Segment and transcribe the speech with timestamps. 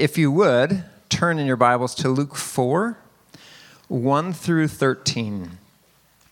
[0.00, 2.96] if you would, turn in your Bibles to Luke 4
[3.88, 5.58] 1 through 13.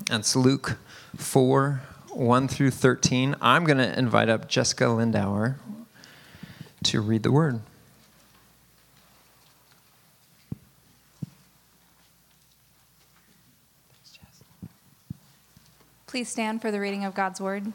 [0.07, 0.79] That's Luke
[1.17, 3.37] 4 1 through 13.
[3.43, 5.57] I'm going to invite up Jessica Lindauer
[6.85, 7.61] to read the word.
[16.07, 17.75] Please stand for the reading of God's word.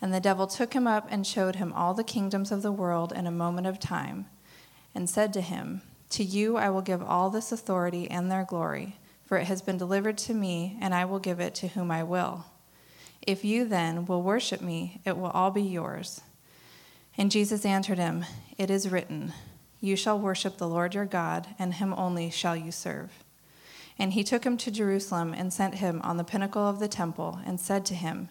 [0.00, 3.12] And the devil took him up and showed him all the kingdoms of the world
[3.12, 4.26] in a moment of time,
[4.94, 8.96] and said to him, To you I will give all this authority and their glory,
[9.24, 12.02] for it has been delivered to me, and I will give it to whom I
[12.02, 12.46] will.
[13.22, 16.22] If you then will worship me, it will all be yours.
[17.18, 18.24] And Jesus answered him,
[18.56, 19.34] It is written,
[19.80, 23.24] you shall worship the Lord your God, and him only shall you serve.
[23.98, 27.40] And he took him to Jerusalem and sent him on the pinnacle of the temple,
[27.46, 28.28] and said to him,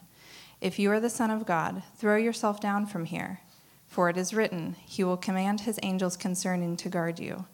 [0.61, 3.41] If you are the Son of God, throw yourself down from here.
[3.87, 7.45] For it is written, He will command His angels concerning to guard you,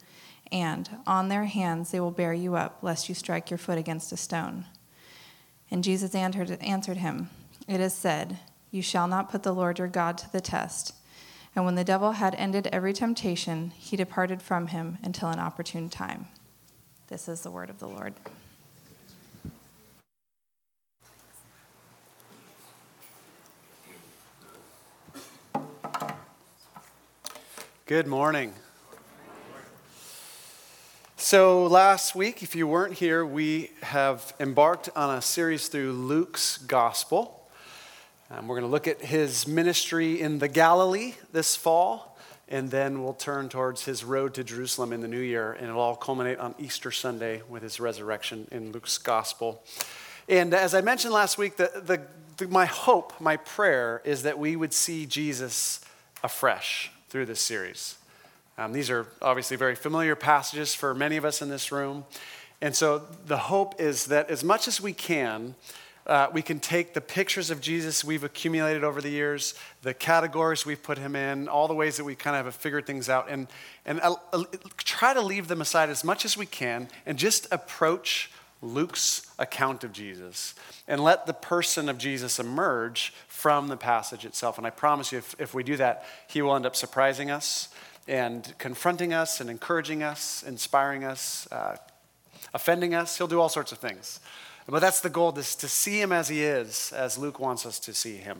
[0.51, 4.11] and on their hands they will bear you up, lest you strike your foot against
[4.11, 4.65] a stone.
[5.71, 7.29] And Jesus answered him,
[7.67, 8.37] It is said,
[8.71, 10.93] You shall not put the Lord your God to the test.
[11.55, 15.89] And when the devil had ended every temptation, he departed from him until an opportune
[15.89, 16.27] time.
[17.07, 18.13] This is the word of the Lord.
[27.87, 28.51] Good morning.
[31.17, 36.57] So, last week, if you weren't here, we have embarked on a series through Luke's
[36.57, 37.47] gospel.
[38.31, 42.17] Um, we're going to look at his ministry in the Galilee this fall,
[42.49, 45.79] and then we'll turn towards his road to Jerusalem in the new year, and it'll
[45.79, 49.61] all culminate on Easter Sunday with his resurrection in Luke's gospel.
[50.27, 52.01] And as I mentioned last week, the, the,
[52.37, 55.81] the, my hope, my prayer is that we would see Jesus
[56.23, 57.95] afresh through this series.
[58.57, 62.03] Um, these are obviously very familiar passages for many of us in this room.
[62.59, 65.55] And so the hope is that as much as we can,
[66.07, 70.65] uh, we can take the pictures of Jesus we've accumulated over the years, the categories
[70.65, 73.29] we've put him in, all the ways that we kind of have figured things out,
[73.29, 73.47] and,
[73.85, 74.43] and uh, uh,
[74.75, 78.29] try to leave them aside as much as we can and just approach
[78.65, 80.55] Luke's account of Jesus
[80.87, 84.57] and let the person of Jesus emerge from the passage itself.
[84.57, 87.69] And I promise you, if, if we do that, he will end up surprising us
[88.07, 91.77] and confronting us and encouraging us, inspiring us, uh,
[92.53, 93.17] offending us.
[93.17, 94.19] He'll do all sorts of things.
[94.67, 97.79] But that's the goal, is to see him as he is, as Luke wants us
[97.81, 98.39] to see him.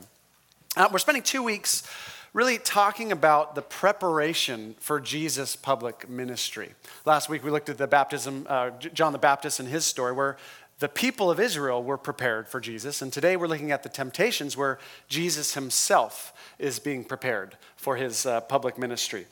[0.76, 1.88] Uh, we're spending two weeks
[2.36, 6.70] really talking about the preparation for Jesus' public ministry.
[7.06, 10.36] Last week we looked at the baptism, uh, John the Baptist and his story, where
[10.78, 13.00] the people of Israel were prepared for Jesus.
[13.00, 18.26] And today we're looking at the temptations where Jesus himself is being prepared for his
[18.26, 19.24] uh, public ministry.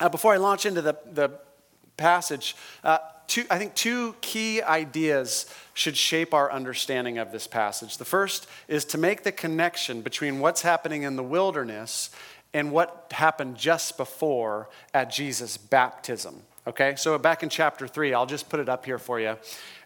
[0.00, 1.32] Uh, before I launch into the, the
[1.98, 2.96] passage, uh,
[3.26, 7.98] two, I think two key ideas should shape our understanding of this passage.
[7.98, 12.10] The first is to make the connection between what's happening in the wilderness
[12.54, 16.42] and what happened just before at Jesus' baptism.
[16.64, 19.36] Okay, so back in chapter three, I'll just put it up here for you.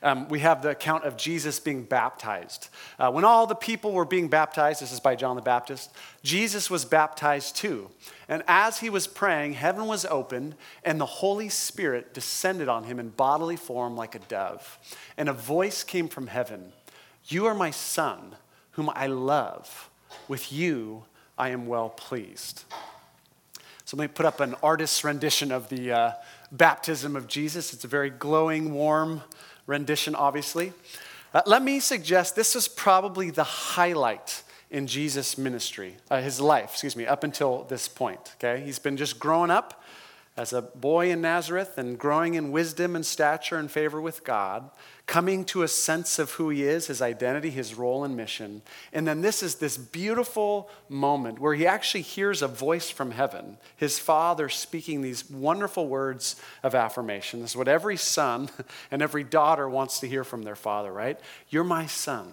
[0.03, 2.69] Um, we have the account of Jesus being baptized.
[2.99, 5.91] Uh, when all the people were being baptized, this is by John the Baptist,
[6.23, 7.89] Jesus was baptized too.
[8.29, 10.55] And as he was praying, heaven was opened,
[10.85, 14.79] and the Holy Spirit descended on him in bodily form like a dove.
[15.17, 16.75] And a voice came from heaven
[17.25, 18.37] You are my son,
[18.73, 19.89] whom I love.
[20.29, 21.05] With you
[21.39, 22.65] I am well pleased.
[23.87, 25.93] So let me put up an artist's rendition of the.
[25.93, 26.13] Uh,
[26.53, 27.73] baptism of Jesus.
[27.73, 29.23] It's a very glowing, warm
[29.67, 30.73] rendition, obviously.
[31.35, 36.71] Uh, let me suggest this is probably the highlight in Jesus' ministry, uh, his life,
[36.73, 38.35] excuse me, up until this point.
[38.37, 39.83] Okay, he's been just growing up
[40.37, 44.71] as a boy in Nazareth and growing in wisdom and stature and favor with God,
[45.07, 48.61] coming to a sense of who he is, his identity, his role and mission.
[48.93, 53.57] And then this is this beautiful moment where he actually hears a voice from heaven,
[53.77, 57.41] his father speaking these wonderful words of affirmation.
[57.41, 58.51] This is what every son
[58.91, 61.19] and every daughter wants to hear from their father, right?
[61.49, 62.33] You're my son,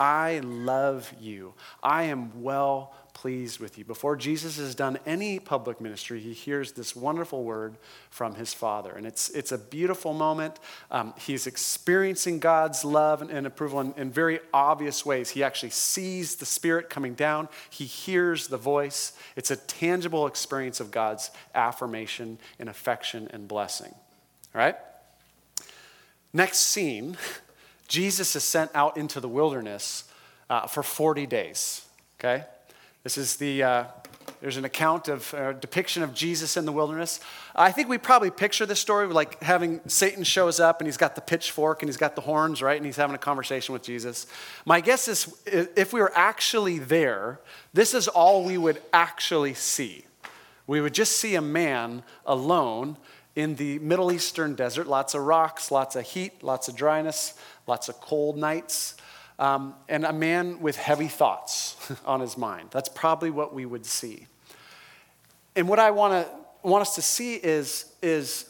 [0.00, 1.54] I love you.
[1.82, 3.84] I am well pleased with you.
[3.84, 7.76] Before Jesus has done any public ministry, he hears this wonderful word
[8.10, 8.92] from his Father.
[8.92, 10.58] And it's, it's a beautiful moment.
[10.90, 15.30] Um, he's experiencing God's love and, and approval in, in very obvious ways.
[15.30, 19.12] He actually sees the Spirit coming down, he hears the voice.
[19.36, 23.94] It's a tangible experience of God's affirmation and affection and blessing.
[24.54, 24.76] All right?
[26.32, 27.16] Next scene
[27.88, 30.04] Jesus is sent out into the wilderness
[30.50, 31.86] uh, for 40 days.
[32.18, 32.44] Okay?
[33.04, 33.84] This is the, uh,
[34.40, 37.20] there's an account of a uh, depiction of Jesus in the wilderness.
[37.54, 41.14] I think we probably picture this story like having Satan shows up and he's got
[41.14, 42.78] the pitchfork and he's got the horns, right?
[42.78, 44.26] And he's having a conversation with Jesus.
[44.64, 47.40] My guess is if we were actually there,
[47.74, 50.06] this is all we would actually see.
[50.66, 52.96] We would just see a man alone
[53.36, 57.34] in the Middle Eastern desert, lots of rocks, lots of heat, lots of dryness,
[57.66, 58.96] lots of cold nights
[59.38, 61.76] um, and a man with heavy thoughts
[62.06, 62.68] on his mind.
[62.70, 64.26] That's probably what we would see.
[65.56, 68.48] And what I want to want us to see is, is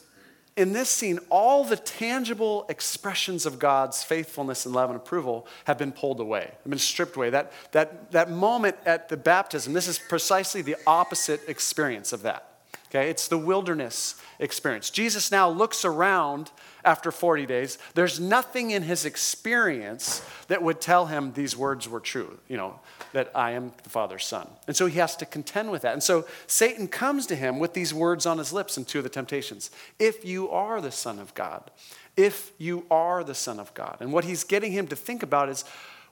[0.55, 5.77] in this scene, all the tangible expressions of God's faithfulness and love and approval have
[5.77, 7.29] been pulled away, have been stripped away.
[7.29, 12.54] That, that, that moment at the baptism, this is precisely the opposite experience of that.
[12.95, 14.89] Okay, it's the wilderness experience.
[14.89, 16.49] Jesus now looks around
[16.85, 17.77] after 40 days.
[17.93, 22.79] There's nothing in his experience that would tell him these words were true, you know,
[23.11, 24.47] that I am the Father's Son.
[24.67, 25.91] And so he has to contend with that.
[25.91, 29.03] And so Satan comes to him with these words on his lips in two of
[29.03, 31.71] the temptations If you are the Son of God,
[32.15, 33.97] if you are the Son of God.
[33.99, 35.65] And what he's getting him to think about is,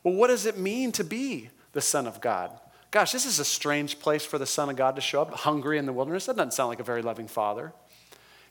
[0.03, 2.51] well, what does it mean to be the Son of God?
[2.93, 5.79] Gosh, this is a strange place for the Son of God to show up, hungry
[5.79, 6.27] in the wilderness.
[6.27, 7.73] That doesn't sound like a very loving father.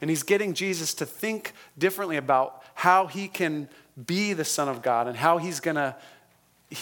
[0.00, 3.69] And he's getting Jesus to think differently about how he can
[4.05, 5.94] be the Son of God and how he's going to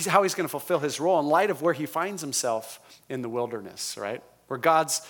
[0.07, 2.81] how he's going to fulfill his role in light of where he finds himself
[3.11, 4.23] in the wilderness, right?
[4.47, 5.03] Where God's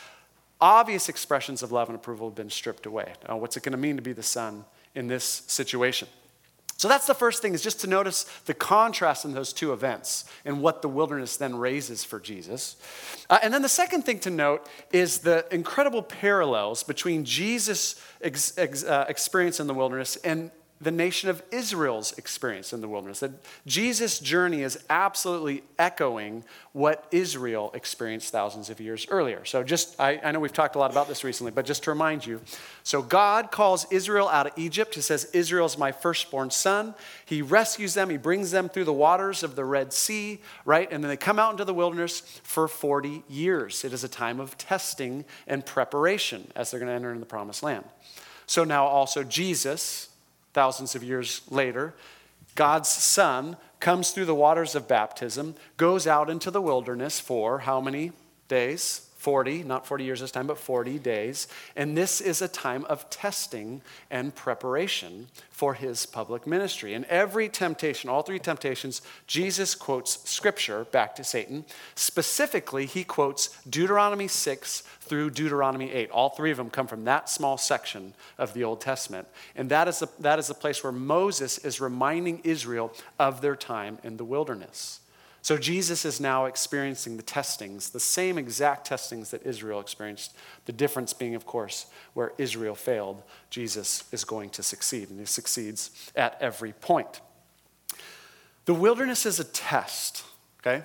[0.61, 3.13] obvious expressions of love and approval have been stripped away.
[3.29, 4.65] Now, what's it going to mean to be the Son
[4.97, 6.09] in this situation?
[6.81, 10.25] So that's the first thing is just to notice the contrast in those two events
[10.47, 12.77] and what the wilderness then raises for Jesus.
[13.29, 18.57] Uh, and then the second thing to note is the incredible parallels between Jesus' ex-
[18.57, 20.51] ex- uh, experience in the wilderness and
[20.83, 23.21] the nation of Israel's experience in the wilderness.
[23.21, 23.33] That
[23.67, 26.43] Jesus' journey is absolutely echoing
[26.73, 29.45] what Israel experienced thousands of years earlier.
[29.45, 31.91] So, just, I, I, know we've talked a lot about this recently, but just to
[31.91, 32.41] remind you
[32.83, 34.95] so, God calls Israel out of Egypt.
[34.95, 36.95] He says, Israel is my firstborn son.
[37.27, 40.91] He rescues them, he brings them through the waters of the Red Sea, right?
[40.91, 43.85] And then they come out into the wilderness for 40 years.
[43.85, 47.27] It is a time of testing and preparation as they're going to enter into the
[47.27, 47.85] promised land.
[48.47, 50.10] So, now also Jesus
[50.53, 51.95] thousands of years later,
[52.55, 57.81] God's Son comes through the waters of baptism, goes out into the wilderness for how
[57.81, 58.13] many
[58.51, 59.07] days?
[59.21, 61.47] 40, not 40 years this time, but 40 days.
[61.77, 66.95] And this is a time of testing and preparation for his public ministry.
[66.95, 71.67] In every temptation, all three temptations, Jesus quotes scripture back to Satan.
[71.95, 76.11] Specifically, he quotes Deuteronomy 6 through Deuteronomy 8.
[76.13, 79.29] All three of them come from that small section of the Old Testament.
[79.55, 83.55] And that is the, that is the place where Moses is reminding Israel of their
[83.57, 85.00] time in the wilderness.
[85.43, 90.37] So Jesus is now experiencing the testings, the same exact testings that Israel experienced.
[90.67, 95.25] The difference being, of course, where Israel failed, Jesus is going to succeed, and he
[95.25, 97.21] succeeds at every point.
[98.67, 100.25] The wilderness is a test,
[100.61, 100.85] okay?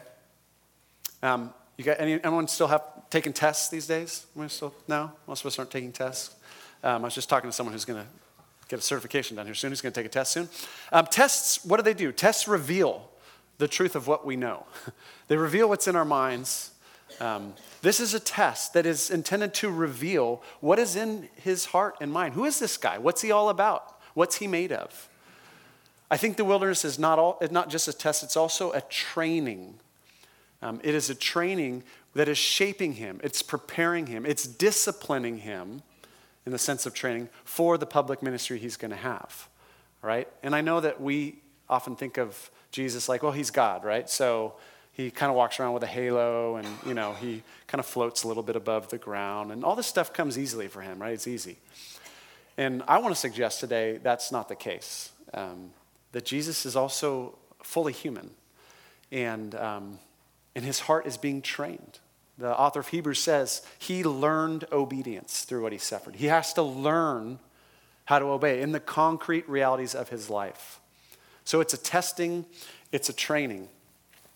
[1.22, 4.26] Um, you got any, anyone still have taken tests these days?
[4.48, 5.12] Still, no?
[5.28, 6.36] Most of us aren't taking tests.
[6.82, 8.08] Um, I was just talking to someone who's going to
[8.70, 10.48] get a certification done here soon, who's going to take a test soon.
[10.92, 12.12] Um, tests, what do they do?
[12.12, 13.10] Tests reveal
[13.58, 14.66] the truth of what we know.
[15.28, 16.72] they reveal what's in our minds.
[17.20, 21.96] Um, this is a test that is intended to reveal what is in his heart
[22.02, 22.34] and mind.
[22.34, 22.98] Who is this guy?
[22.98, 24.00] What's he all about?
[24.14, 25.10] What's he made of?
[26.10, 29.76] I think the wilderness is not, all, not just a test, it's also a training.
[30.62, 31.84] Um, it is a training
[32.14, 35.82] that is shaping him, it's preparing him, it's disciplining him
[36.46, 39.50] in the sense of training for the public ministry he's going to have.
[40.02, 40.28] Right?
[40.44, 44.10] And I know that we often think of Jesus like, well, he's God, right?
[44.10, 44.56] So
[44.92, 48.24] he kind of walks around with a halo and, you know, he kind of floats
[48.24, 49.54] a little bit above the ground.
[49.54, 51.14] And all this stuff comes easily for him, right?
[51.14, 51.58] It's easy.
[52.58, 55.12] And I want to suggest today that's not the case.
[55.34, 55.72] Um,
[56.12, 58.32] that Jesus is also fully human.
[59.10, 60.00] And, um,
[60.54, 62.00] and his heart is being trained.
[62.38, 66.18] The author of Hebrews says he learned obedience through what he suffered.
[66.18, 67.40] He has to learn
[68.04, 70.82] how to obey in the concrete realities of his life.
[71.46, 72.46] So it's a testing,
[72.92, 73.70] it's a training.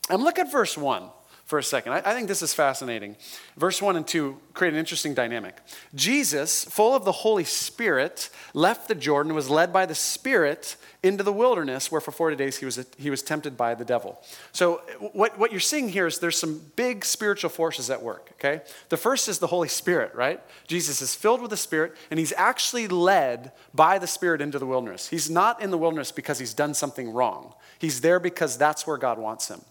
[0.10, 1.04] And look at verse 1
[1.50, 1.94] for a second.
[1.94, 3.16] I, I, think this is fascinating.
[3.58, 5.58] Verse 1 and 2 create an interesting dynamic.
[5.96, 11.24] Jesus, full of the Holy Spirit, left the Jordan, was led by the Spirit into
[11.24, 14.22] the wilderness, where for 40 days he was, he was tempted by the devil.
[14.52, 18.62] So, what, what you're seeing here is there's some big spiritual forces at work, okay?
[18.90, 20.40] The first is the Holy Spirit, right?
[20.68, 24.68] Jesus is filled with the Spirit, and he's actually led by the Spirit into the
[24.68, 25.08] wilderness.
[25.08, 28.98] He's not in the wilderness because he's done something wrong, he's there because that's where
[28.98, 29.62] God wants him.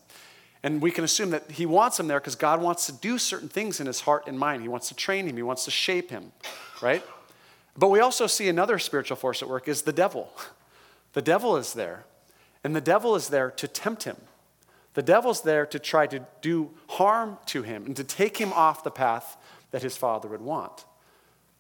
[0.69, 3.49] And we can assume that he wants him there because God wants to do certain
[3.49, 4.61] things in his heart and mind.
[4.61, 6.31] He wants to train him, he wants to shape him,
[6.83, 7.03] right?
[7.75, 10.31] But we also see another spiritual force at work is the devil.
[11.15, 12.05] The devil is there,
[12.63, 14.19] and the devil is there to tempt him.
[14.93, 18.85] The devil's there to try to do harm to him and to take him off
[18.85, 19.39] the path
[19.71, 20.85] that his father would want.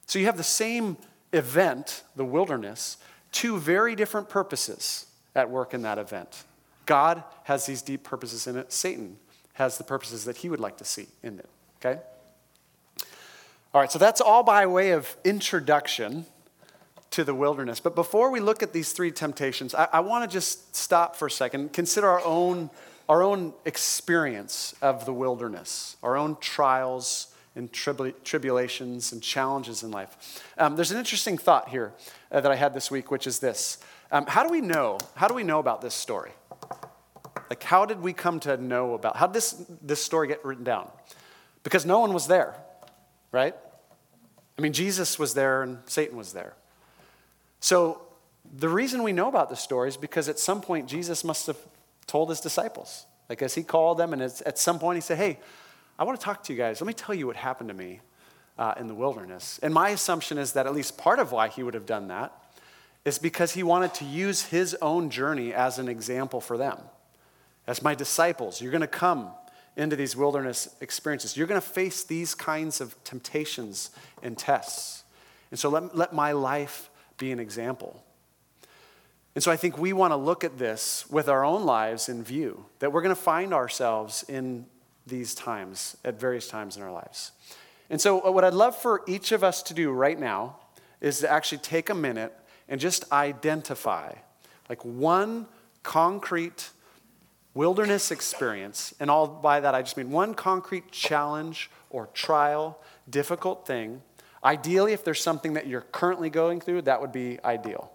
[0.07, 0.99] So you have the same
[1.33, 2.99] event, the wilderness,
[3.33, 6.45] two very different purposes at work in that event.
[6.89, 8.73] God has these deep purposes in it.
[8.73, 9.19] Satan
[9.53, 11.49] has the purposes that he would like to see in it.
[11.77, 12.01] Okay?
[13.75, 16.25] All right, so that's all by way of introduction
[17.11, 17.79] to the wilderness.
[17.79, 21.27] But before we look at these three temptations, I, I want to just stop for
[21.27, 22.71] a second, consider our own,
[23.07, 29.91] our own experience of the wilderness, our own trials and tribula- tribulations and challenges in
[29.91, 30.43] life.
[30.57, 31.93] Um, there's an interesting thought here
[32.33, 33.77] uh, that I had this week, which is this.
[34.11, 34.99] Um, how do we know?
[35.17, 36.31] How do we know about this story?
[37.51, 40.65] Like, how did we come to know about, how did this, this story get written
[40.65, 40.91] down?
[41.63, 42.57] Because no one was there,
[43.33, 43.55] right?
[44.59, 46.55] I mean, Jesus was there and Satan was there.
[47.61, 48.03] So,
[48.57, 51.59] the reason we know about this story is because at some point Jesus must have
[52.07, 53.05] told his disciples.
[53.29, 55.39] Like, as he called them, and at some point he said, Hey,
[55.99, 56.81] I want to talk to you guys.
[56.81, 58.01] Let me tell you what happened to me
[58.59, 59.59] uh, in the wilderness.
[59.63, 62.33] And my assumption is that at least part of why he would have done that
[63.05, 66.79] is because he wanted to use his own journey as an example for them
[67.69, 69.31] as my disciples, you're going to come
[69.77, 71.37] into these wilderness experiences.
[71.37, 73.91] You're going to face these kinds of temptations
[74.23, 75.05] and tests.
[75.51, 78.03] And so let, let my life be an example.
[79.35, 82.25] And so I think we want to look at this with our own lives in
[82.25, 84.65] view, that we're going to find ourselves in
[85.07, 87.33] these times, at various times in our lives.
[87.91, 90.57] And so, uh, what I'd love for each of us to do right now
[91.01, 92.35] is to actually take a minute
[92.69, 94.15] and just identify
[94.69, 95.47] like one
[95.83, 96.71] concrete
[97.55, 102.79] wilderness experience, and all by that I just mean one concrete challenge or trial,
[103.09, 104.03] difficult thing.
[104.45, 107.91] Ideally, if there's something that you're currently going through, that would be ideal.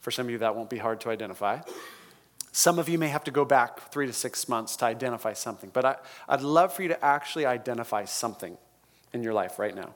[0.00, 1.60] For some of you, that won't be hard to identify.
[2.52, 5.70] Some of you may have to go back three to six months to identify something,
[5.72, 5.96] but I,
[6.28, 8.58] would love for you to actually identify something
[9.12, 9.94] in your life right now.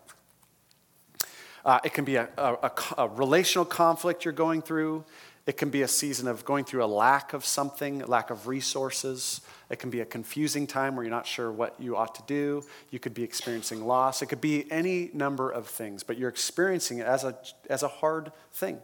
[1.65, 5.05] Uh, it can be a, a, a, relational conflict you're going through.
[5.47, 9.41] It can be a season of going through a lack of something, lack of resources.
[9.71, 12.65] It can be a confusing time where you're not sure what you ought to do.
[12.91, 14.23] You could be experiencing loss.
[14.23, 17.39] It could be any number of things, but you're experiencing it as a,
[17.71, 18.81] as a hard thing.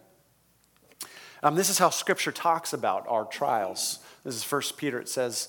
[1.42, 3.98] Um, this is how Scripture talks about our trials.
[4.22, 5.00] This is 1 Peter.
[5.00, 5.48] It says,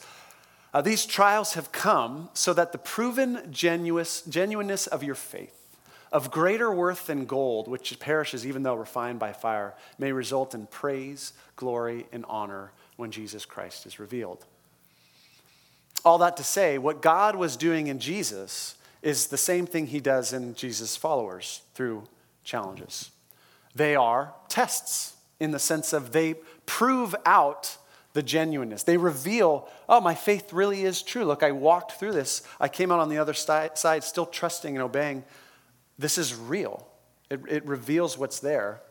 [0.74, 5.62] uh, These trials have come so that the proven genuineness of your faith,
[6.13, 10.67] of greater worth than gold, which perishes even though refined by fire, may result in
[10.67, 14.46] praise, glory, and honor when Jesus Christ is revealed.
[16.05, 20.00] All that to say, what God was doing in Jesus is the same thing he
[20.00, 22.03] does in Jesus' followers through
[22.43, 23.10] challenges.
[23.74, 26.36] They are tests in the sense of they
[26.67, 27.77] prove out
[28.13, 28.84] the genuineness.
[28.84, 31.25] They reveal, oh, my faith really is true.
[31.25, 32.43] Look, I walked through this.
[32.60, 35.24] I came out on the other side still trusting and obeying
[35.97, 36.88] this is real.
[37.29, 38.81] It, it reveals what's there.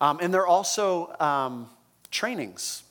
[0.00, 1.68] Um, and they're also um,
[2.10, 2.82] trainings,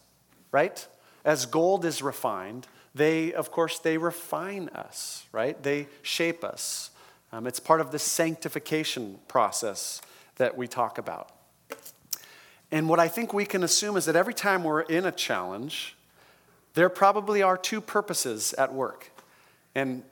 [0.52, 0.86] right?
[1.26, 5.62] As gold is refined, they, of course, they refine us, right?
[5.62, 6.92] They shape us.
[7.32, 10.02] Um, it's part of the sanctification process
[10.38, 11.32] that we talk about.
[12.72, 15.96] And what I think we can assume is that every time we're in a challenge,
[16.74, 19.12] there probably are two purposes at work.
[19.76, 20.04] And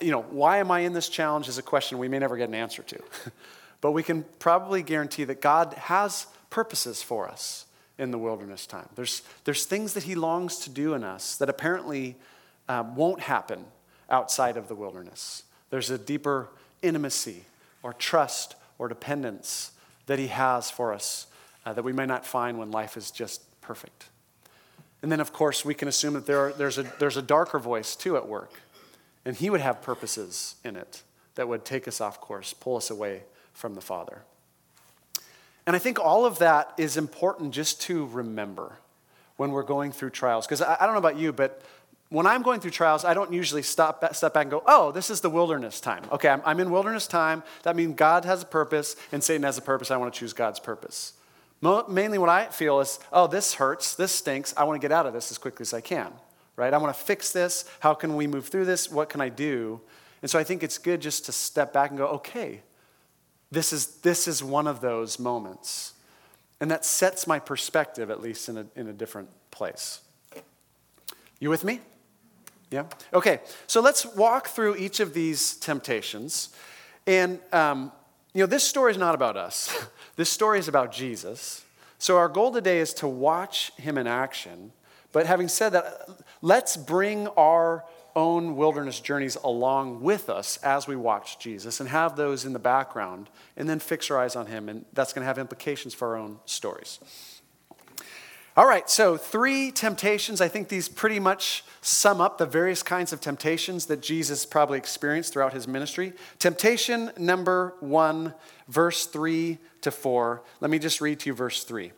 [0.00, 2.48] you know, why am I in this challenge is a question we may never get
[2.48, 3.02] an answer to.
[3.80, 7.66] but we can probably guarantee that God has purposes for us
[7.98, 8.88] in the wilderness time.
[8.94, 12.16] There's, there's things that He longs to do in us that apparently
[12.68, 13.64] uh, won't happen
[14.10, 15.42] outside of the wilderness.
[15.70, 16.48] There's a deeper
[16.82, 17.44] intimacy
[17.82, 19.72] or trust or dependence
[20.06, 21.26] that He has for us
[21.66, 24.06] uh, that we may not find when life is just perfect.
[25.02, 27.58] And then, of course, we can assume that there are, there's, a, there's a darker
[27.58, 28.52] voice too at work
[29.24, 31.02] and He would have purposes in it
[31.34, 33.22] that would take us off course, pull us away
[33.52, 34.22] from the Father.
[35.66, 38.78] And I think all of that is important just to remember
[39.36, 40.46] when we're going through trials.
[40.46, 41.62] Because I, I don't know about you, but
[42.10, 45.10] when I'm going through trials, I don't usually stop, step back and go, oh, this
[45.10, 46.04] is the wilderness time.
[46.10, 47.42] Okay, I'm, I'm in wilderness time.
[47.64, 49.90] That means God has a purpose and Satan has a purpose.
[49.90, 51.12] I want to choose God's purpose.
[51.60, 54.54] Mo- mainly what I feel is, oh, this hurts, this stinks.
[54.56, 56.12] I want to get out of this as quickly as I can,
[56.58, 56.74] right?
[56.74, 57.64] I want to fix this.
[57.78, 58.90] How can we move through this?
[58.90, 59.80] What can I do?
[60.20, 62.62] And so I think it's good just to step back and go, okay,
[63.52, 65.92] this is, this is one of those moments.
[66.60, 70.00] And that sets my perspective, at least, in a, in a different place.
[71.38, 71.80] You with me?
[72.72, 72.86] Yeah?
[73.14, 73.38] Okay,
[73.68, 76.50] so let's walk through each of these temptations.
[77.06, 77.92] And, um,
[78.34, 79.86] you know, this story is not about us,
[80.16, 81.64] this story is about Jesus.
[82.00, 84.72] So our goal today is to watch him in action.
[85.12, 86.08] But having said that,
[86.42, 87.84] let's bring our
[88.16, 92.58] own wilderness journeys along with us as we watch Jesus and have those in the
[92.58, 94.68] background and then fix our eyes on him.
[94.68, 96.98] And that's going to have implications for our own stories.
[98.56, 100.40] All right, so three temptations.
[100.40, 104.78] I think these pretty much sum up the various kinds of temptations that Jesus probably
[104.78, 106.12] experienced throughout his ministry.
[106.40, 108.34] Temptation number one,
[108.66, 110.42] verse three to four.
[110.60, 111.92] Let me just read to you verse three.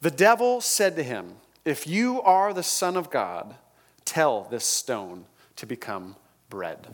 [0.00, 3.54] The devil said to him, If you are the Son of God,
[4.04, 5.26] tell this stone
[5.56, 6.16] to become
[6.48, 6.86] bread.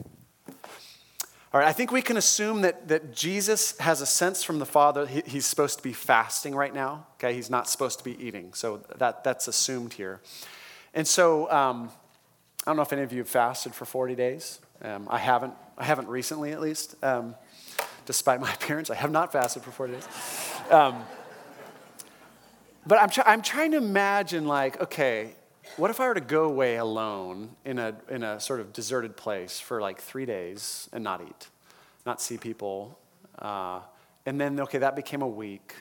[1.54, 4.66] All right, I think we can assume that, that Jesus has a sense from the
[4.66, 5.06] Father.
[5.06, 7.06] He, he's supposed to be fasting right now.
[7.14, 8.52] Okay, he's not supposed to be eating.
[8.52, 10.20] So that, that's assumed here.
[10.92, 11.90] And so um,
[12.66, 14.60] I don't know if any of you have fasted for 40 days.
[14.82, 15.54] Um, I haven't.
[15.78, 16.96] I haven't recently, at least.
[17.02, 17.34] Um,
[18.06, 20.08] despite my appearance, I have not fasted for 40 days.
[22.86, 25.34] But I'm, I'm trying to imagine, like, okay,
[25.76, 29.16] what if I were to go away alone in a, in a sort of deserted
[29.16, 31.48] place for like three days and not eat,
[32.04, 32.98] not see people?
[33.38, 33.80] Uh,
[34.24, 35.74] and then, okay, that became a week.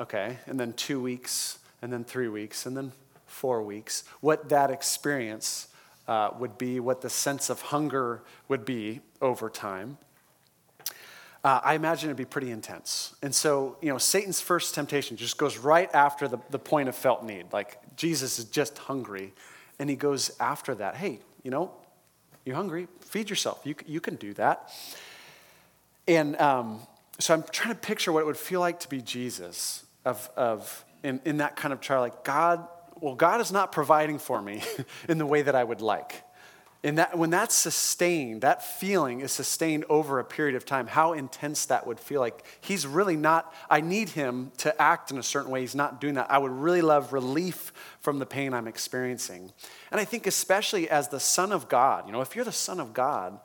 [0.00, 2.92] Okay, and then two weeks, and then three weeks, and then
[3.26, 4.04] four weeks.
[4.20, 5.68] What that experience
[6.08, 9.98] uh, would be, what the sense of hunger would be over time.
[11.44, 13.14] Uh, I imagine it'd be pretty intense.
[13.22, 16.96] And so, you know, Satan's first temptation just goes right after the, the point of
[16.96, 17.52] felt need.
[17.52, 19.34] Like, Jesus is just hungry.
[19.78, 20.96] And he goes after that.
[20.96, 21.70] Hey, you know,
[22.46, 23.60] you're hungry, feed yourself.
[23.64, 24.70] You, you can do that.
[26.08, 26.80] And um,
[27.18, 30.84] so I'm trying to picture what it would feel like to be Jesus of, of
[31.02, 32.00] in, in that kind of trial.
[32.00, 32.66] Like, God,
[33.00, 34.62] well, God is not providing for me
[35.08, 36.23] in the way that I would like.
[36.84, 41.14] And that, when that's sustained, that feeling is sustained over a period of time, how
[41.14, 42.44] intense that would feel like.
[42.60, 45.62] He's really not, I need him to act in a certain way.
[45.62, 46.30] He's not doing that.
[46.30, 49.50] I would really love relief from the pain I'm experiencing.
[49.90, 52.78] And I think, especially as the Son of God, you know, if you're the Son
[52.78, 53.40] of God,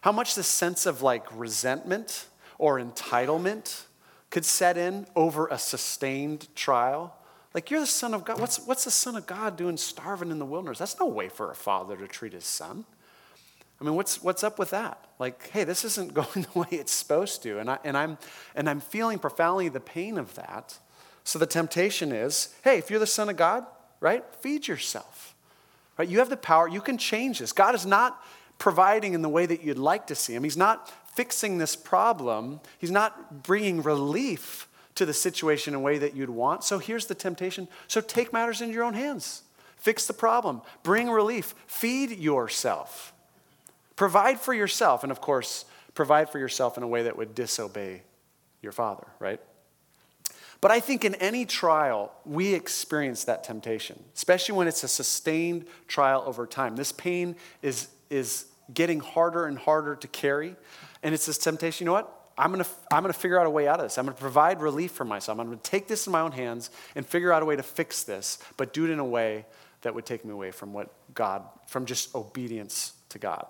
[0.00, 2.26] how much the sense of like resentment
[2.58, 3.84] or entitlement
[4.30, 7.14] could set in over a sustained trial.
[7.54, 8.40] Like, you're the Son of God.
[8.40, 10.78] What's, what's the Son of God doing starving in the wilderness?
[10.78, 12.84] That's no way for a father to treat his son.
[13.80, 15.04] I mean, what's, what's up with that?
[15.18, 17.58] Like, hey, this isn't going the way it's supposed to.
[17.58, 18.16] And, I, and, I'm,
[18.54, 20.78] and I'm feeling profoundly the pain of that.
[21.24, 23.64] So the temptation is hey, if you're the Son of God,
[24.00, 25.34] right, feed yourself.
[25.98, 26.08] Right?
[26.08, 27.52] You have the power, you can change this.
[27.52, 28.22] God is not
[28.58, 32.60] providing in the way that you'd like to see Him, He's not fixing this problem,
[32.78, 34.68] He's not bringing relief
[35.02, 36.62] to the situation in a way that you'd want.
[36.62, 37.66] So here's the temptation.
[37.88, 39.42] So take matters into your own hands.
[39.76, 40.62] Fix the problem.
[40.84, 41.56] Bring relief.
[41.66, 43.12] Feed yourself.
[43.96, 45.02] Provide for yourself.
[45.02, 48.02] And of course, provide for yourself in a way that would disobey
[48.62, 49.40] your father, right?
[50.60, 55.66] But I think in any trial, we experience that temptation, especially when it's a sustained
[55.88, 56.76] trial over time.
[56.76, 60.54] This pain is, is getting harder and harder to carry.
[61.02, 62.21] And it's this temptation, you know what?
[62.36, 63.98] I'm going to I'm going to figure out a way out of this.
[63.98, 65.38] I'm going to provide relief for myself.
[65.38, 67.62] I'm going to take this in my own hands and figure out a way to
[67.62, 69.44] fix this, but do it in a way
[69.82, 73.46] that would take me away from what God, from just obedience to God.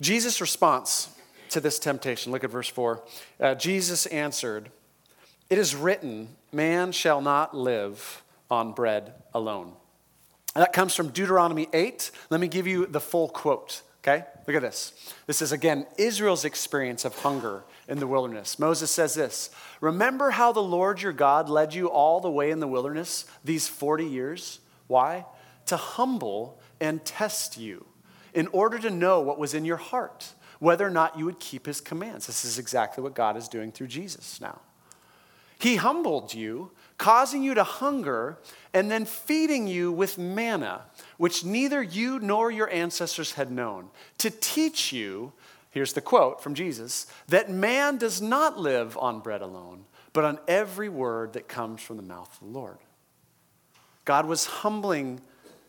[0.00, 1.08] Jesus' response
[1.50, 3.02] to this temptation, look at verse 4.
[3.40, 4.70] Uh, Jesus answered,
[5.50, 9.72] It is written, man shall not live on bread alone.
[10.54, 12.10] And that comes from Deuteronomy 8.
[12.30, 13.82] Let me give you the full quote.
[14.02, 14.24] Okay?
[14.46, 14.92] Look at this.
[15.26, 18.58] This is again Israel's experience of hunger in the wilderness.
[18.58, 22.60] Moses says this Remember how the Lord your God led you all the way in
[22.60, 24.60] the wilderness these 40 years?
[24.86, 25.26] Why?
[25.66, 27.86] To humble and test you
[28.32, 31.66] in order to know what was in your heart, whether or not you would keep
[31.66, 32.26] his commands.
[32.26, 34.60] This is exactly what God is doing through Jesus now.
[35.58, 38.38] He humbled you, causing you to hunger,
[38.78, 40.82] and then feeding you with manna
[41.16, 45.32] which neither you nor your ancestors had known, to teach you,
[45.70, 50.38] here's the quote from Jesus, that man does not live on bread alone, but on
[50.46, 52.78] every word that comes from the mouth of the Lord.
[54.04, 55.20] God was humbling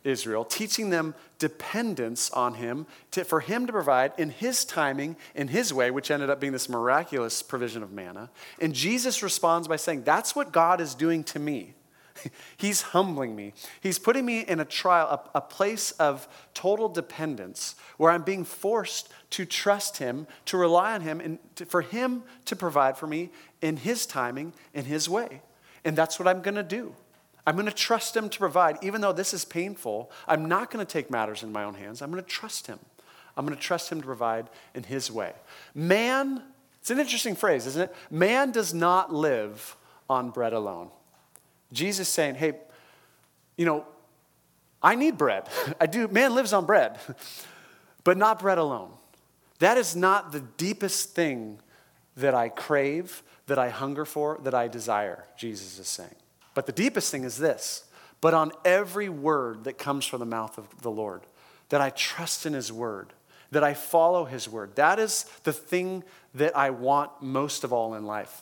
[0.03, 5.47] Israel, teaching them dependence on him to, for him to provide in his timing, in
[5.47, 8.29] his way, which ended up being this miraculous provision of manna.
[8.61, 11.73] And Jesus responds by saying, That's what God is doing to me.
[12.57, 13.53] He's humbling me.
[13.81, 18.43] He's putting me in a trial, a, a, place of total dependence where I'm being
[18.43, 23.07] forced to trust Him, to rely on Him, and to, for Him to provide for
[23.07, 23.29] me
[23.61, 25.41] in His timing, in His way.
[25.85, 26.93] And that's what I'm going to do.
[27.45, 28.77] I'm going to trust Him to provide.
[28.81, 32.01] Even though this is painful, I'm not going to take matters in my own hands.
[32.01, 32.79] I'm going to trust Him.
[33.37, 35.33] I'm going to trust Him to provide in His way.
[35.73, 36.43] Man,
[36.81, 37.95] it's an interesting phrase, isn't it?
[38.11, 39.75] Man does not live
[40.09, 40.89] on bread alone.
[41.71, 42.53] Jesus saying, hey,
[43.57, 43.85] you know,
[44.81, 45.47] I need bread.
[45.81, 46.07] I do.
[46.07, 46.97] Man lives on bread,
[48.03, 48.91] but not bread alone.
[49.59, 51.59] That is not the deepest thing
[52.15, 56.15] that I crave, that I hunger for, that I desire, Jesus is saying.
[56.53, 57.85] But the deepest thing is this
[58.21, 61.21] but on every word that comes from the mouth of the Lord,
[61.69, 63.13] that I trust in his word,
[63.51, 64.75] that I follow his word.
[64.75, 66.03] That is the thing
[66.35, 68.41] that I want most of all in life.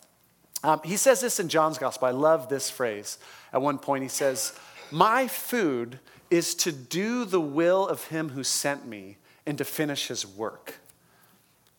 [0.63, 2.07] Um, he says this in John's gospel.
[2.07, 3.17] I love this phrase.
[3.53, 4.53] At one point, he says,
[4.91, 10.07] My food is to do the will of him who sent me and to finish
[10.07, 10.75] his work.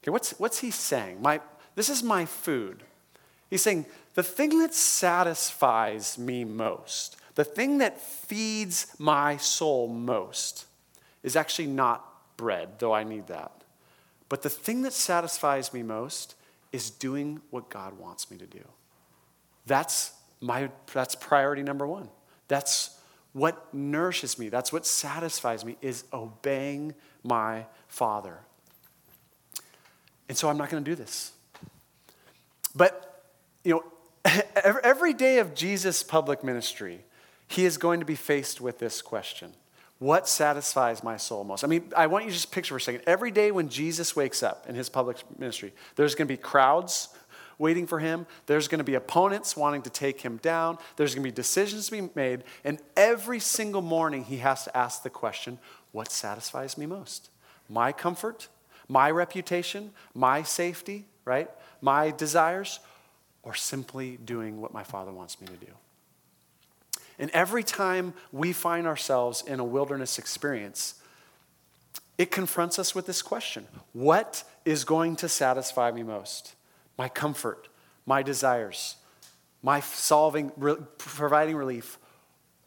[0.03, 1.21] Okay, what's, what's he saying?
[1.21, 1.41] My,
[1.75, 2.83] this is my food.
[3.51, 10.67] He's saying, the thing that satisfies me most, the thing that feeds my soul most,
[11.23, 12.05] is actually not
[12.37, 13.53] bread, though I need that.
[14.29, 16.35] But the thing that satisfies me most
[16.73, 18.65] is doing what God wants me to do.
[19.67, 22.09] That's my that's priority number 1.
[22.49, 22.99] That's
[23.33, 24.49] what nourishes me.
[24.49, 28.39] That's what satisfies me is obeying my Father.
[30.29, 31.33] And so I'm not going to do this.
[32.75, 33.23] But
[33.65, 33.85] you know,
[34.65, 37.05] every day of Jesus' public ministry,
[37.47, 39.53] he is going to be faced with this question.
[39.99, 41.65] What satisfies my soul most?
[41.65, 43.03] I mean, I want you to just picture for a second.
[43.07, 47.09] Every day when Jesus wakes up in his public ministry, there's going to be crowds
[47.59, 48.27] waiting for him.
[48.47, 50.79] There's going to be opponents wanting to take him down.
[50.97, 52.45] There's going to be decisions to be made.
[52.65, 55.59] And every single morning, he has to ask the question
[55.91, 57.31] what satisfies me most?
[57.69, 58.49] My comfort,
[58.89, 61.51] my reputation, my safety, right?
[61.81, 62.79] My desires,
[63.43, 65.73] or simply doing what my Father wants me to do?
[67.19, 70.95] And every time we find ourselves in a wilderness experience,
[72.17, 76.55] it confronts us with this question What is going to satisfy me most?
[76.97, 77.69] My comfort,
[78.07, 78.97] my desires,
[79.63, 80.51] my solving,
[80.99, 81.99] providing relief?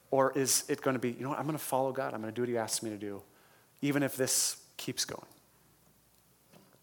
[0.10, 2.14] Or is it going to be, you know what, I'm going to follow God.
[2.14, 3.22] I'm going to do what He asks me to do,
[3.82, 5.28] even if this keeps going?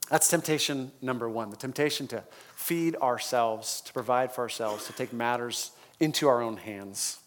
[0.09, 5.12] That's temptation number one the temptation to feed ourselves, to provide for ourselves, to take
[5.12, 7.18] matters into our own hands.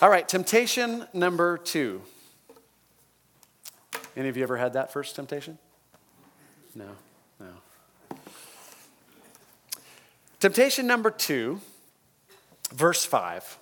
[0.00, 2.02] All right, temptation number two.
[4.16, 5.58] Any of you ever had that first temptation?
[6.76, 6.86] No,
[7.40, 7.46] no.
[10.38, 11.60] Temptation number two,
[12.72, 13.58] verse five.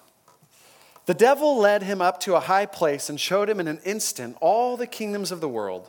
[1.06, 4.36] The devil led him up to a high place and showed him in an instant
[4.42, 5.88] all the kingdoms of the world.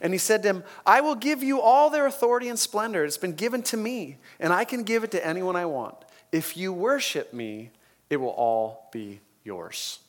[0.00, 3.04] And he said to him, I will give you all their authority and splendor.
[3.04, 5.96] It's been given to me, and I can give it to anyone I want.
[6.30, 7.70] If you worship me,
[8.08, 10.00] it will all be yours.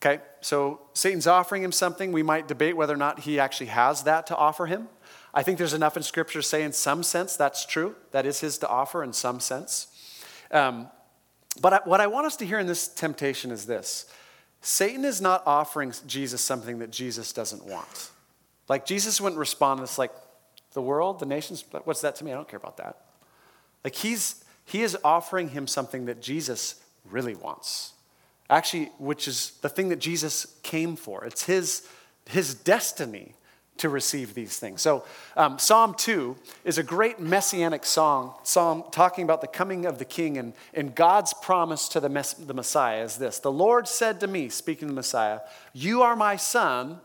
[0.00, 2.12] Okay, so Satan's offering him something.
[2.12, 4.88] We might debate whether or not he actually has that to offer him.
[5.34, 7.96] I think there's enough in Scripture to say, in some sense, that's true.
[8.12, 9.88] That is his to offer in some sense.
[10.50, 10.88] Um,
[11.60, 14.06] but what I want us to hear in this temptation is this
[14.60, 18.10] Satan is not offering Jesus something that Jesus doesn't want.
[18.68, 20.12] Like, Jesus wouldn't respond to this, like,
[20.74, 22.32] the world, the nations, what's that to me?
[22.32, 23.00] I don't care about that.
[23.82, 26.76] Like, he's, he is offering him something that Jesus
[27.10, 27.92] really wants.
[28.50, 31.24] Actually, which is the thing that Jesus came for.
[31.24, 31.86] It's his,
[32.26, 33.34] his destiny
[33.78, 34.82] to receive these things.
[34.82, 35.04] So,
[35.36, 40.04] um, Psalm 2 is a great messianic song, psalm talking about the coming of the
[40.04, 44.20] king and, and God's promise to the, mess, the Messiah is this The Lord said
[44.20, 45.40] to me, speaking to the Messiah,
[45.72, 47.00] You are my son.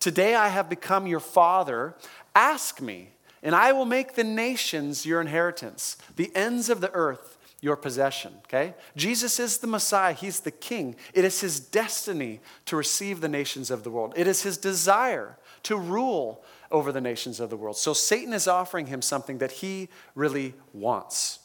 [0.00, 1.94] Today I have become your father.
[2.34, 3.10] Ask me,
[3.42, 7.33] and I will make the nations your inheritance, the ends of the earth
[7.64, 8.74] your possession, okay?
[8.94, 10.96] Jesus is the Messiah, He's the King.
[11.14, 15.38] It is His destiny to receive the nations of the world, it is His desire
[15.62, 17.78] to rule over the nations of the world.
[17.78, 21.38] So Satan is offering Him something that He really wants.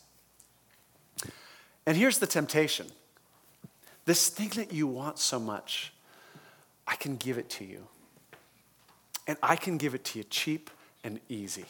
[1.85, 2.87] And here's the temptation
[4.03, 5.93] this thing that you want so much,
[6.85, 7.87] I can give it to you.
[9.25, 10.69] And I can give it to you cheap
[11.01, 11.65] and easy.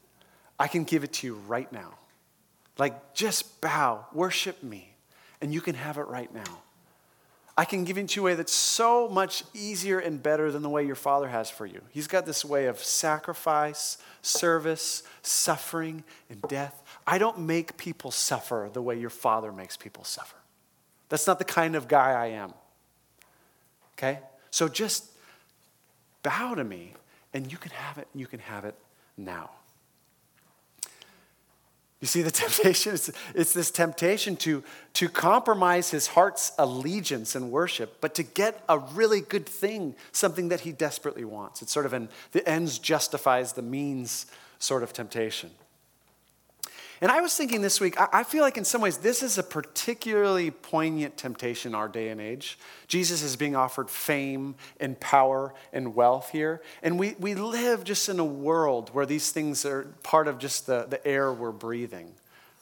[0.58, 1.94] I can give it to you right now.
[2.78, 4.94] Like, just bow, worship me,
[5.40, 6.62] and you can have it right now.
[7.56, 10.62] I can give it to you a way that's so much easier and better than
[10.62, 11.80] the way your father has for you.
[11.90, 16.82] He's got this way of sacrifice, service, suffering, and death.
[17.06, 20.36] I don't make people suffer the way your father makes people suffer.
[21.10, 22.52] That's not the kind of guy I am.
[23.96, 24.18] Okay?
[24.50, 25.12] So just
[26.24, 26.94] bow to me,
[27.32, 28.74] and you can have it, and you can have it
[29.16, 29.50] now.
[32.00, 32.94] You see the temptation?
[32.94, 34.62] It's, it's, this temptation to,
[34.94, 40.48] to compromise his heart's allegiance and worship, but to get a really good thing, something
[40.48, 41.62] that he desperately wants.
[41.62, 44.26] It's sort of an the ends justifies the means
[44.58, 45.50] sort of temptation.
[47.04, 49.42] And I was thinking this week, I feel like in some ways this is a
[49.42, 52.58] particularly poignant temptation in our day and age.
[52.88, 56.62] Jesus is being offered fame and power and wealth here.
[56.82, 60.66] And we, we live just in a world where these things are part of just
[60.66, 62.10] the, the air we're breathing,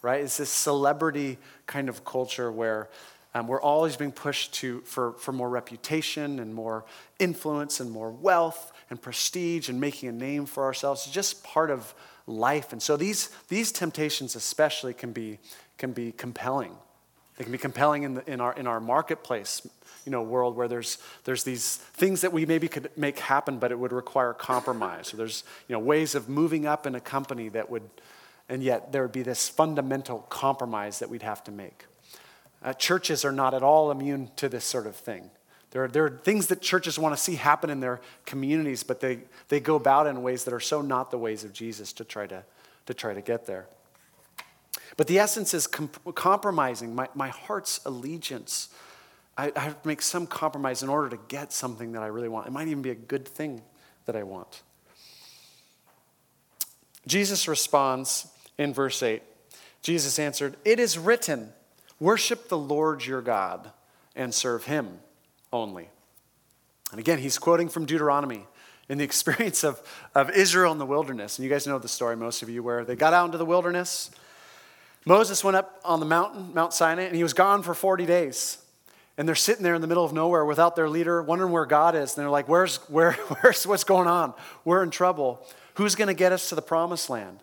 [0.03, 0.21] right?
[0.25, 2.89] It's this celebrity kind of culture where
[3.35, 6.85] um, we're always being pushed to, for, for more reputation and more
[7.21, 11.07] influence and more wealth and prestige and making a name for ourselves.
[11.07, 11.95] It's just part of
[12.27, 12.73] life.
[12.73, 15.39] And so these, these temptations, especially, can be,
[15.79, 16.73] can be compelling.
[17.37, 19.67] They can be compelling in, the, in, our, in our marketplace
[20.05, 23.71] you know, world where there's, there's these things that we maybe could make happen, but
[23.71, 25.09] it would require compromise.
[25.09, 27.89] So there's you know, ways of moving up in a company that would,
[28.49, 31.87] and yet there would be this fundamental compromise that we'd have to make.
[32.63, 35.31] Uh, churches are not at all immune to this sort of thing.
[35.73, 39.01] There are, there are things that churches want to see happen in their communities, but
[39.01, 42.05] they, they go about in ways that are so not the ways of Jesus to
[42.05, 42.45] try to,
[42.87, 43.67] to, try to get there.
[44.99, 48.69] But the essence is compromising my, my heart's allegiance.
[49.39, 52.29] I, I have to make some compromise in order to get something that I really
[52.29, 52.47] want.
[52.47, 53.63] It might even be a good thing
[54.05, 54.61] that I want.
[57.07, 58.27] Jesus responds
[58.59, 59.23] in verse 8.
[59.81, 61.55] Jesus answered, It is written,
[61.99, 63.73] worship the Lord your God
[64.15, 64.99] and serve him
[65.53, 65.89] only.
[66.91, 68.47] And again, he's quoting from Deuteronomy
[68.89, 69.83] in the experience of,
[70.15, 71.39] of Israel in the wilderness.
[71.39, 73.47] And you guys know the story, most of you, where they got out into the
[73.47, 74.11] wilderness.
[75.05, 78.59] Moses went up on the mountain, Mount Sinai, and he was gone for 40 days.
[79.19, 81.95] And they're sitting there in the middle of nowhere without their leader, wondering where God
[81.95, 82.17] is.
[82.17, 84.33] And they're like, Where's, where, where's what's going on?
[84.65, 85.47] We're in trouble.
[85.75, 87.43] Who's going to get us to the promised land?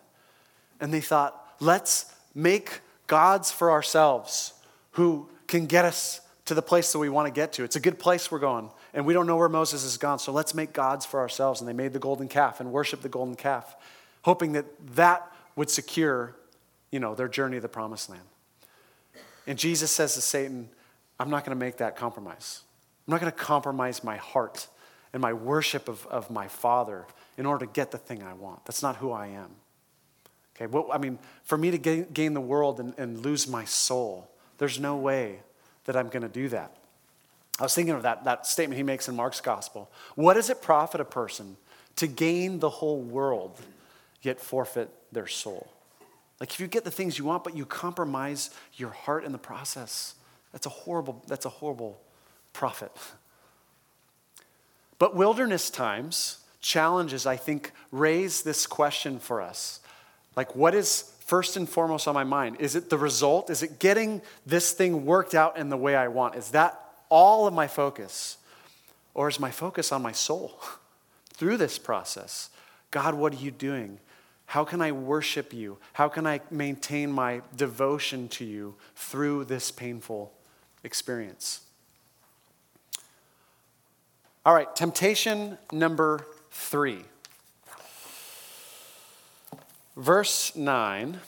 [0.80, 4.54] And they thought, Let's make gods for ourselves
[4.92, 7.62] who can get us to the place that we want to get to.
[7.62, 10.32] It's a good place we're going, and we don't know where Moses has gone, so
[10.32, 11.60] let's make gods for ourselves.
[11.60, 13.76] And they made the golden calf and worshiped the golden calf,
[14.22, 14.64] hoping that
[14.96, 16.34] that would secure,
[16.90, 18.24] you know, their journey to the promised land.
[19.46, 20.68] And Jesus says to Satan,
[21.20, 22.62] I'm not going to make that compromise.
[23.06, 24.66] I'm not going to compromise my heart
[25.12, 27.06] and my worship of, of my Father
[27.38, 28.64] in order to get the thing I want.
[28.64, 29.50] That's not who I am.
[30.56, 33.64] Okay, well, I mean, for me to gain, gain the world and, and lose my
[33.64, 35.42] soul, there's no way
[35.84, 36.76] that I'm going to do that.
[37.58, 39.90] I was thinking of that, that statement he makes in Mark's gospel.
[40.14, 41.56] What does it profit a person
[41.96, 43.60] to gain the whole world
[44.22, 45.70] yet forfeit their soul?
[46.40, 49.38] Like if you get the things you want, but you compromise your heart in the
[49.38, 50.14] process,
[50.52, 52.00] that's a horrible, that's a horrible
[52.54, 52.92] profit.
[54.98, 59.80] But wilderness times, challenges, I think, raise this question for us.
[60.36, 62.56] Like, what is first and foremost on my mind?
[62.58, 63.50] Is it the result?
[63.50, 66.34] Is it getting this thing worked out in the way I want?
[66.34, 66.76] Is that
[67.08, 68.36] all of my focus?
[69.14, 70.60] Or is my focus on my soul
[71.34, 72.50] through this process?
[72.90, 74.00] God, what are you doing?
[74.46, 75.78] How can I worship you?
[75.92, 80.32] How can I maintain my devotion to you through this painful
[80.82, 81.60] experience?
[84.44, 87.04] All right, temptation number three.
[89.96, 91.20] Verse 9.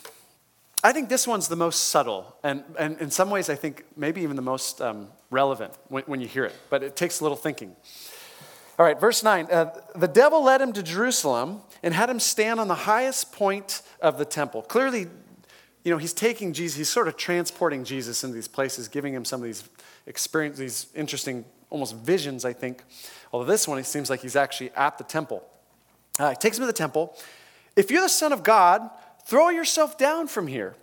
[0.84, 4.22] I think this one's the most subtle, and, and in some ways, I think maybe
[4.22, 7.36] even the most um, relevant when, when, you hear it, but it takes a little
[7.36, 7.76] thinking.
[8.80, 9.46] All right, verse 9.
[9.46, 13.82] Uh, the devil led him to Jerusalem and had him stand on the highest point
[14.00, 14.62] of the temple.
[14.62, 15.06] Clearly,
[15.84, 19.24] you know, he's taking Jesus, he's sort of transporting Jesus into these places, giving him
[19.24, 19.68] some of these
[20.06, 22.82] experiences, these interesting, almost visions, I think.
[23.32, 25.44] Although this one, it seems like he's actually at the temple.
[26.18, 27.16] Uh, he takes him to the temple
[27.76, 28.88] if you're the Son of God,
[29.24, 30.74] throw yourself down from here.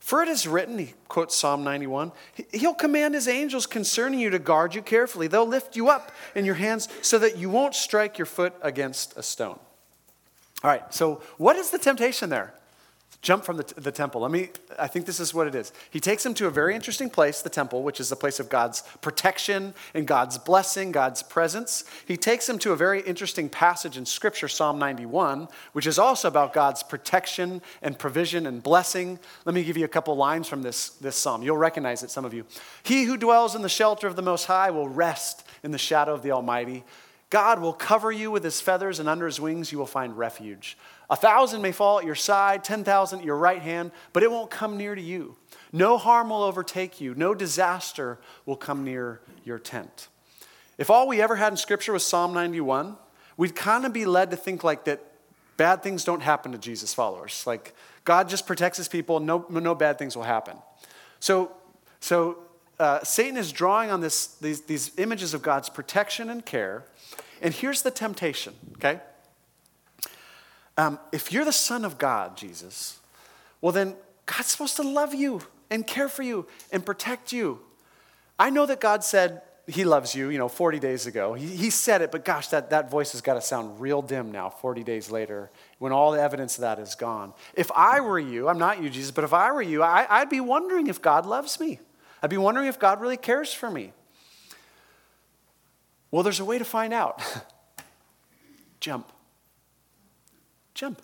[0.00, 2.12] For it is written, he quotes Psalm 91,
[2.52, 5.26] He'll command His angels concerning you to guard you carefully.
[5.26, 9.16] They'll lift you up in your hands so that you won't strike your foot against
[9.18, 9.58] a stone.
[10.64, 12.54] All right, so what is the temptation there?
[13.20, 14.20] Jump from the, the temple.
[14.20, 15.72] Let me, I think this is what it is.
[15.90, 18.48] He takes him to a very interesting place, the temple, which is the place of
[18.48, 21.84] God's protection and God's blessing, God's presence.
[22.06, 26.28] He takes him to a very interesting passage in Scripture, Psalm 91, which is also
[26.28, 29.18] about God's protection and provision and blessing.
[29.44, 31.42] Let me give you a couple lines from this, this psalm.
[31.42, 32.46] You'll recognize it, some of you.
[32.84, 36.14] He who dwells in the shelter of the Most High will rest in the shadow
[36.14, 36.84] of the Almighty.
[37.30, 40.78] God will cover you with his feathers, and under his wings you will find refuge.
[41.10, 44.50] A thousand may fall at your side, 10,000 at your right hand, but it won't
[44.50, 45.36] come near to you.
[45.72, 50.08] No harm will overtake you, no disaster will come near your tent.
[50.76, 52.96] If all we ever had in Scripture was Psalm 91,
[53.36, 55.02] we'd kind of be led to think like that
[55.56, 57.44] bad things don't happen to Jesus' followers.
[57.46, 60.56] Like God just protects his people, no, no bad things will happen.
[61.20, 61.52] So,
[62.00, 62.38] so
[62.78, 66.84] uh, Satan is drawing on this, these, these images of God's protection and care.
[67.42, 69.00] And here's the temptation, okay?
[70.78, 73.00] Um, if you're the Son of God, Jesus,
[73.60, 77.58] well, then God's supposed to love you and care for you and protect you.
[78.38, 81.34] I know that God said he loves you, you know, 40 days ago.
[81.34, 84.30] He, he said it, but gosh, that, that voice has got to sound real dim
[84.30, 87.34] now, 40 days later, when all the evidence of that is gone.
[87.54, 90.30] If I were you, I'm not you, Jesus, but if I were you, I, I'd
[90.30, 91.80] be wondering if God loves me.
[92.22, 93.92] I'd be wondering if God really cares for me.
[96.12, 97.20] Well, there's a way to find out.
[98.80, 99.12] Jump.
[100.78, 101.02] Jump.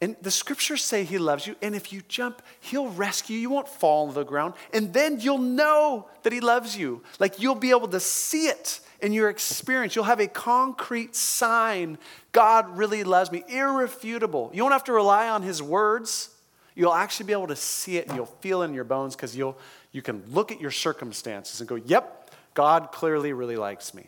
[0.00, 3.42] And the scriptures say he loves you, and if you jump, he'll rescue you.
[3.42, 4.54] You won't fall on the ground.
[4.72, 7.02] And then you'll know that he loves you.
[7.18, 9.96] Like you'll be able to see it in your experience.
[9.96, 11.98] You'll have a concrete sign
[12.30, 14.52] God really loves me, irrefutable.
[14.54, 16.30] You won't have to rely on his words.
[16.76, 19.36] You'll actually be able to see it and you'll feel it in your bones because
[19.36, 19.58] you'll
[19.90, 24.06] you can look at your circumstances and go, yep, God clearly really likes me.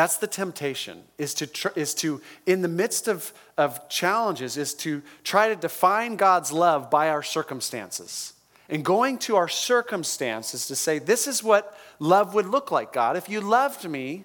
[0.00, 4.72] That's the temptation, is to, tr- is to in the midst of, of challenges, is
[4.76, 8.32] to try to define God's love by our circumstances.
[8.70, 13.18] And going to our circumstances to say, this is what love would look like, God.
[13.18, 14.24] If you loved me,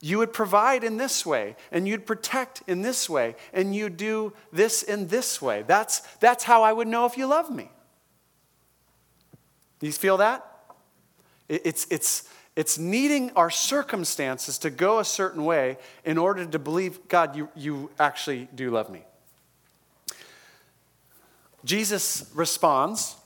[0.00, 4.32] you would provide in this way, and you'd protect in this way, and you'd do
[4.50, 5.62] this in this way.
[5.66, 7.70] That's, that's how I would know if you love me.
[9.78, 10.42] Do you feel that?
[11.50, 17.06] It's, it's, it's needing our circumstances to go a certain way in order to believe,
[17.08, 19.02] God, you, you actually do love me.
[21.64, 23.16] Jesus responds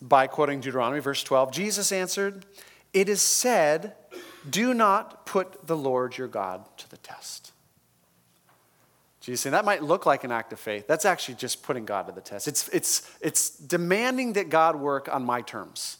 [0.00, 1.52] by quoting Deuteronomy, verse 12.
[1.52, 2.44] Jesus answered,
[2.92, 3.94] It is said,
[4.48, 7.52] do not put the Lord your God to the test.
[9.20, 10.88] Jesus saying that might look like an act of faith.
[10.88, 12.48] That's actually just putting God to the test.
[12.48, 15.98] It's, it's, it's demanding that God work on my terms.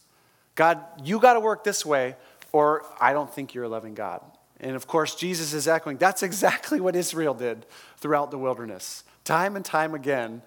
[0.54, 2.16] God, you got to work this way,
[2.52, 4.20] or I don't think you're a loving God.
[4.60, 9.04] And of course, Jesus is echoing that's exactly what Israel did throughout the wilderness.
[9.24, 10.42] Time and time again,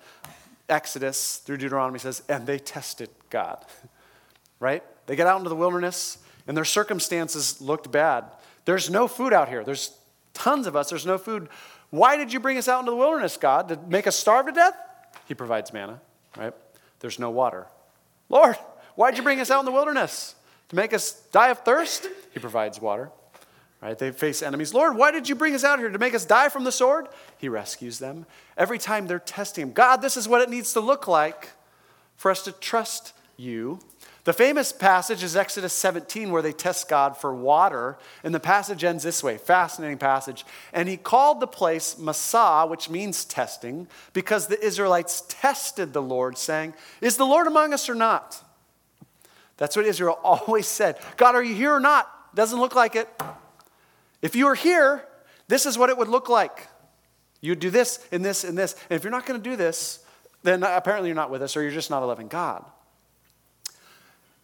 [0.69, 3.63] Exodus through Deuteronomy says, and they tested God.
[4.59, 4.83] right?
[5.07, 8.25] They get out into the wilderness, and their circumstances looked bad.
[8.65, 9.63] There's no food out here.
[9.63, 9.95] There's
[10.33, 10.89] tons of us.
[10.89, 11.49] There's no food.
[11.89, 13.69] Why did you bring us out into the wilderness, God?
[13.69, 14.75] To make us starve to death?
[15.27, 15.99] He provides manna,
[16.37, 16.53] right?
[16.99, 17.67] There's no water.
[18.29, 18.57] Lord,
[18.95, 20.36] Why'd you bring us out in the wilderness?
[20.69, 22.08] To make us die of thirst?
[22.34, 23.12] He provides water.
[23.81, 23.97] Right?
[23.97, 24.73] They face enemies.
[24.73, 25.89] Lord, why did you bring us out here?
[25.89, 27.08] To make us die from the sword?
[27.38, 28.25] He rescues them.
[28.58, 31.49] Every time they're testing him, God, this is what it needs to look like
[32.15, 33.79] for us to trust you.
[34.23, 37.95] The famous passage is Exodus 17, where they test God for water.
[38.23, 40.45] And the passage ends this way fascinating passage.
[40.73, 46.39] And he called the place Massah, which means testing, because the Israelites tested the Lord,
[46.39, 48.41] saying, Is the Lord among us or not?
[49.57, 50.97] That's what Israel always said.
[51.17, 52.35] God, are you here or not?
[52.35, 53.09] Doesn't look like it.
[54.21, 55.05] If you were here,
[55.47, 56.67] this is what it would look like.
[57.41, 58.73] You'd do this and this and this.
[58.89, 59.99] And if you're not going to do this,
[60.43, 62.65] then apparently you're not with us or you're just not a loving God.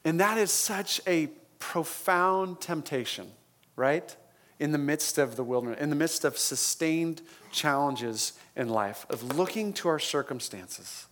[0.03, 1.27] And that is such a
[1.59, 3.27] profound temptation,
[3.75, 4.15] right?
[4.59, 7.21] In the midst of the wilderness, in the midst of sustained
[7.51, 11.07] challenges in life, of looking to our circumstances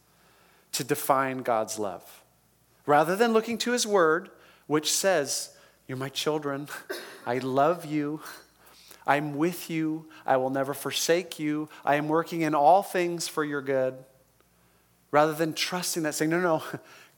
[0.71, 2.18] to define God's love
[2.89, 4.31] rather than looking to his word,
[4.65, 5.55] which says,
[5.87, 6.67] You're my children,
[7.25, 8.19] I love you,
[9.05, 13.43] I'm with you, I will never forsake you, I am working in all things for
[13.43, 13.93] your good.
[15.11, 16.63] Rather than trusting that, saying, No, no,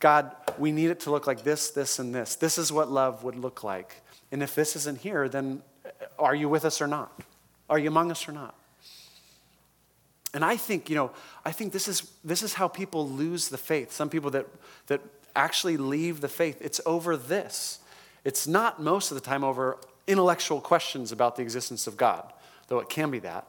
[0.01, 2.35] God, we need it to look like this, this, and this.
[2.35, 4.01] This is what love would look like.
[4.29, 5.61] And if this isn't here, then
[6.19, 7.17] are you with us or not?
[7.69, 8.55] Are you among us or not?
[10.33, 11.11] And I think, you know,
[11.45, 13.91] I think this is, this is how people lose the faith.
[13.93, 14.47] Some people that,
[14.87, 15.01] that
[15.35, 17.79] actually leave the faith, it's over this.
[18.23, 19.77] It's not most of the time over
[20.07, 22.31] intellectual questions about the existence of God,
[22.67, 23.47] though it can be that.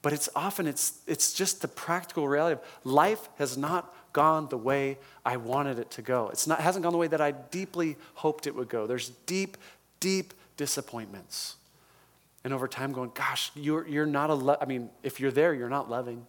[0.00, 4.58] But it's often it's it's just the practical reality of life has not gone the
[4.58, 6.28] way I wanted it to go.
[6.30, 8.86] It's not hasn't gone the way that I deeply hoped it would go.
[8.86, 9.56] There's deep,
[10.00, 11.56] deep disappointments.
[12.44, 15.54] And over time going, gosh, you're, you're not a, lo- I mean, if you're there,
[15.54, 16.26] you're not loving.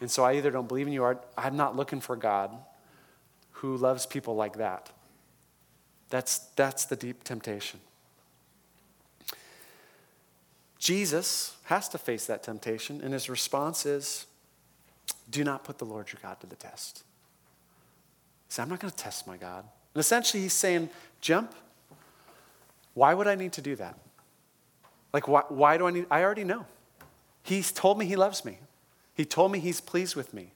[0.00, 2.50] And so I either don't believe in you or I'm not looking for God
[3.56, 4.90] who loves people like that.
[6.10, 7.80] That's, that's the deep temptation.
[10.78, 14.26] Jesus has to face that temptation, and his response is
[15.30, 17.02] do not put the Lord your God to the test.
[18.48, 19.64] He I'm not going to test my God.
[19.94, 20.90] And essentially, he's saying,
[21.20, 21.54] jump.
[22.94, 23.98] Why would I need to do that?
[25.12, 26.06] Like, why, why do I need?
[26.10, 26.66] I already know.
[27.42, 28.58] He's told me he loves me,
[29.14, 30.52] he told me he's pleased with me.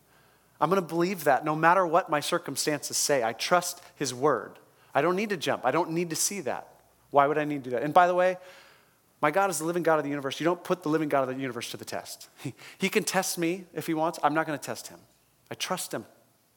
[0.61, 3.25] I'm going to believe that no matter what my circumstances say.
[3.25, 4.59] I trust his word.
[4.95, 5.65] I don't need to jump.
[5.65, 6.69] I don't need to see that.
[7.11, 7.83] Why would I need to do that?
[7.83, 8.37] And by the way,
[9.23, 10.41] my God is the living God of the universe.
[10.41, 12.29] You don't put the living God of the universe to the test.
[12.79, 14.19] He, can test me if he wants.
[14.23, 14.99] I'm not going to test him.
[15.51, 16.05] I trust him.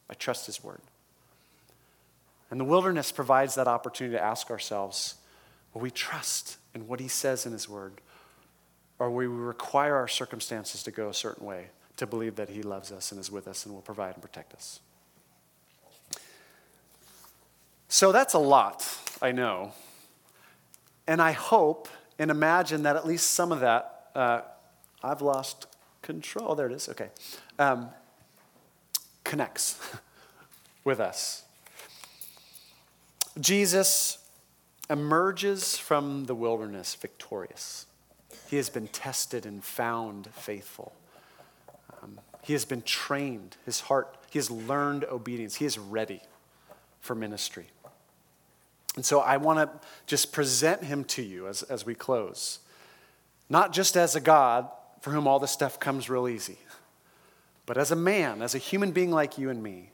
[0.08, 0.80] I trust his word.
[2.50, 5.16] And the wilderness provides that opportunity to ask ourselves
[5.72, 8.00] will we trust in what he says in his word?
[8.98, 12.62] Or will we require our circumstances to go a certain way to believe that he
[12.62, 14.80] loves us and is with us and will provide and protect us?
[17.88, 18.86] So that's a lot,
[19.22, 19.72] I know.
[21.06, 21.88] And I hope
[22.18, 24.40] and imagine that at least some of that, uh,
[25.02, 25.66] I've lost
[26.02, 26.54] control.
[26.54, 26.88] There it is.
[26.88, 27.08] Okay.
[27.58, 27.88] Um,
[29.24, 29.78] connects
[30.84, 31.42] with us.
[33.40, 34.18] Jesus
[34.88, 37.86] emerges from the wilderness victorious.
[38.48, 40.92] He has been tested and found faithful.
[42.44, 45.56] He has been trained, his heart, he has learned obedience.
[45.56, 46.20] He is ready
[47.00, 47.66] for ministry.
[48.96, 52.60] And so I want to just present him to you as, as we close.
[53.48, 54.68] Not just as a God
[55.00, 56.58] for whom all this stuff comes real easy,
[57.66, 59.90] but as a man, as a human being like you and me,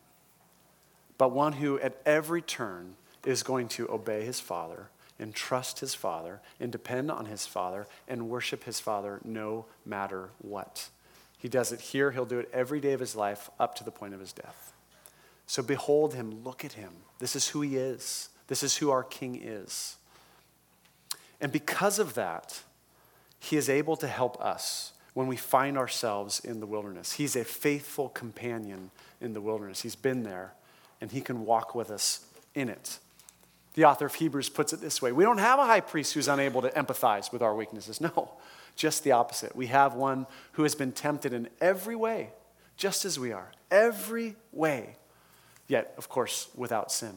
[1.18, 4.88] but one who at every turn is going to obey his Father
[5.18, 10.30] and trust his Father and depend on his Father and worship his Father no matter
[10.38, 10.88] what.
[11.40, 13.90] He does it here, he'll do it every day of his life up to the
[13.90, 14.74] point of his death.
[15.46, 16.90] So behold him, look at him.
[17.18, 18.28] This is who he is.
[18.46, 19.96] This is who our King is.
[21.40, 22.62] And because of that,
[23.38, 27.14] he is able to help us when we find ourselves in the wilderness.
[27.14, 29.80] He's a faithful companion in the wilderness.
[29.80, 30.52] He's been there,
[31.00, 32.98] and he can walk with us in it.
[33.74, 36.28] The author of Hebrews puts it this way We don't have a high priest who's
[36.28, 38.00] unable to empathize with our weaknesses.
[38.16, 38.32] No,
[38.76, 39.54] just the opposite.
[39.54, 42.30] We have one who has been tempted in every way,
[42.76, 44.96] just as we are, every way,
[45.68, 47.14] yet, of course, without sin.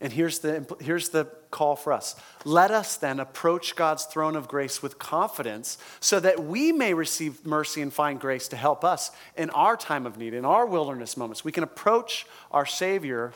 [0.00, 2.16] And here's the, here's the call for us.
[2.44, 7.46] Let us then approach God's throne of grace with confidence so that we may receive
[7.46, 11.16] mercy and find grace to help us in our time of need, in our wilderness
[11.16, 11.44] moments.
[11.44, 13.32] We can approach our Savior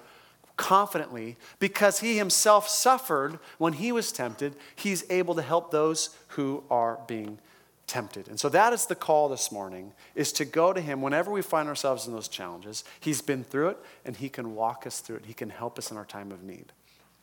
[0.58, 4.54] confidently because he himself suffered when he was tempted.
[4.76, 7.38] He's able to help those who are being
[7.86, 8.28] tempted.
[8.28, 11.40] And so that is the call this morning is to go to him whenever we
[11.40, 12.84] find ourselves in those challenges.
[13.00, 15.24] He's been through it and he can walk us through it.
[15.26, 16.66] He can help us in our time of need.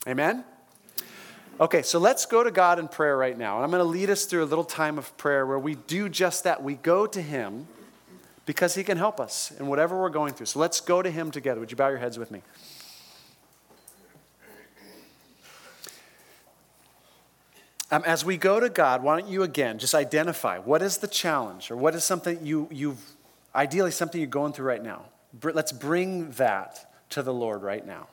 [0.07, 0.43] Amen.
[1.59, 3.55] Okay, so let's go to God in prayer right now.
[3.55, 6.09] And I'm going to lead us through a little time of prayer where we do
[6.09, 6.63] just that.
[6.63, 7.67] We go to him
[8.45, 10.47] because he can help us in whatever we're going through.
[10.47, 11.59] So let's go to him together.
[11.59, 12.41] Would you bow your heads with me?
[17.91, 21.07] Um, as we go to God, why don't you again just identify what is the
[21.07, 22.99] challenge or what is something you, you've,
[23.53, 25.05] ideally something you're going through right now.
[25.43, 28.07] Let's bring that to the Lord right now.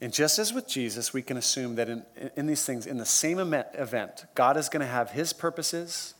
[0.00, 2.04] And just as with Jesus, we can assume that in,
[2.36, 6.14] in these things, in the same event, God is going to have his purposes,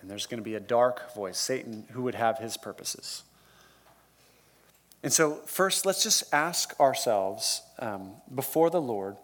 [0.00, 3.22] and there's going to be a dark voice, Satan, who would have his purposes.
[5.02, 9.16] And so, first, let's just ask ourselves um, before the Lord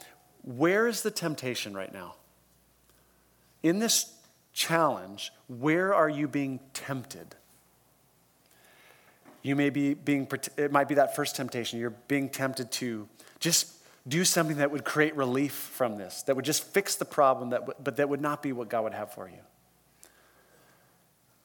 [0.45, 2.15] where is the temptation right now?
[3.63, 4.13] In this
[4.53, 7.35] challenge, where are you being tempted?
[9.43, 11.79] You may be being, it might be that first temptation.
[11.79, 13.09] You're being tempted to
[13.41, 13.73] just
[14.07, 17.83] do something that would create relief from this, that would just fix the problem, that,
[17.83, 19.39] but that would not be what God would have for you.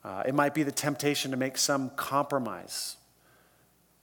[0.03, 2.97] Uh, it might be the temptation to make some compromise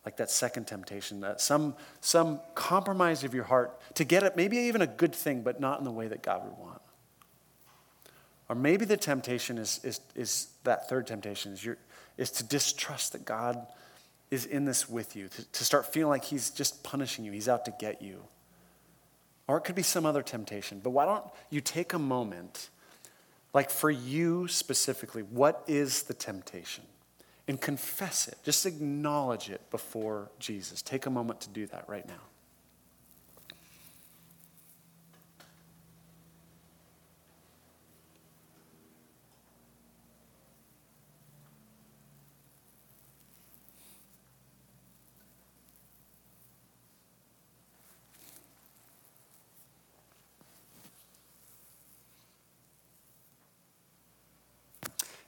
[0.07, 4.57] like that second temptation, that some, some compromise of your heart to get it, maybe
[4.57, 6.81] even a good thing, but not in the way that God would want.
[8.49, 11.77] Or maybe the temptation is, is, is that third temptation is, your,
[12.17, 13.67] is to distrust that God
[14.31, 17.49] is in this with you, to, to start feeling like He's just punishing you, He's
[17.49, 18.23] out to get you.
[19.49, 20.81] Or it could be some other temptation.
[20.83, 22.71] But why don't you take a moment
[23.57, 26.85] Like for you specifically, what is the temptation?
[27.49, 28.39] And confess it.
[28.43, 30.83] Just acknowledge it before Jesus.
[30.83, 32.23] Take a moment to do that right now.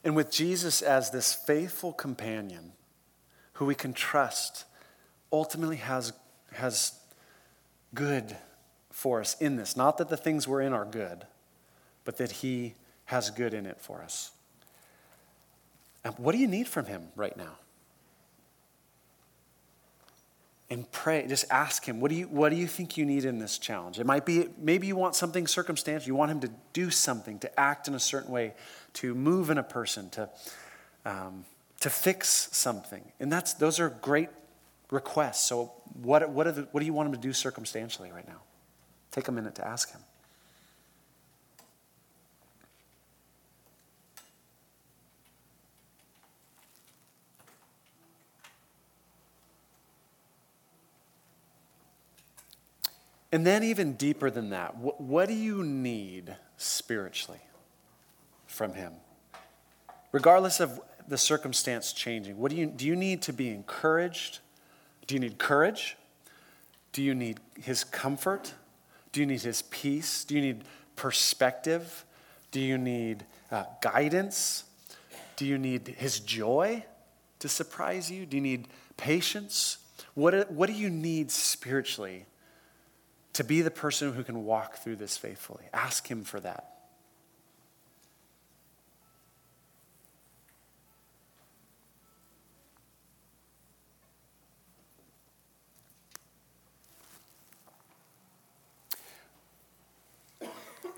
[0.04, 2.72] And with Jesus as this faithful companion
[3.54, 4.64] who we can trust,
[5.32, 6.12] ultimately has,
[6.52, 6.92] has
[7.94, 8.36] good
[8.90, 9.76] for us in this.
[9.76, 11.26] Not that the things we're in are good,
[12.04, 12.74] but that He
[13.06, 14.30] has good in it for us.
[16.04, 17.56] And what do you need from Him right now?
[20.70, 21.26] And pray.
[21.26, 23.98] Just ask him, what do, you, what do you think you need in this challenge?
[23.98, 26.06] It might be, maybe you want something circumstantial.
[26.06, 28.54] You want him to do something, to act in a certain way,
[28.94, 30.28] to move in a person, to,
[31.04, 31.44] um,
[31.80, 33.02] to fix something.
[33.18, 34.28] And that's, those are great
[34.90, 35.48] requests.
[35.48, 38.42] So, what, what, the, what do you want him to do circumstantially right now?
[39.10, 40.00] Take a minute to ask him.
[53.30, 57.40] And then, even deeper than that, what, what do you need spiritually
[58.46, 58.94] from Him?
[60.12, 64.38] Regardless of the circumstance changing, what do you, do you need to be encouraged?
[65.06, 65.96] Do you need courage?
[66.92, 68.54] Do you need His comfort?
[69.12, 70.24] Do you need His peace?
[70.24, 70.64] Do you need
[70.96, 72.06] perspective?
[72.50, 74.64] Do you need uh, guidance?
[75.36, 76.84] Do you need His joy
[77.40, 78.24] to surprise you?
[78.24, 79.78] Do you need patience?
[80.14, 82.24] What, what do you need spiritually
[83.38, 85.62] to be the person who can walk through this faithfully.
[85.72, 86.72] Ask Him for that.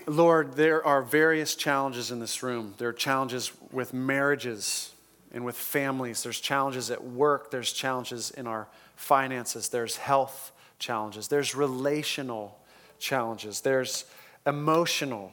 [0.07, 2.73] Lord, there are various challenges in this room.
[2.79, 4.95] There are challenges with marriages
[5.31, 6.23] and with families.
[6.23, 7.51] There's challenges at work.
[7.51, 9.69] There's challenges in our finances.
[9.69, 10.51] There's health
[10.81, 12.59] challenges, there's relational
[12.99, 14.03] challenges, there's
[14.45, 15.31] emotional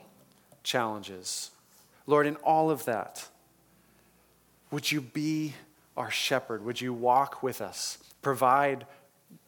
[0.62, 1.50] challenges.
[2.06, 3.26] Lord, in all of that,
[4.70, 5.54] would you be
[5.96, 6.64] our shepherd?
[6.64, 8.86] Would you walk with us, provide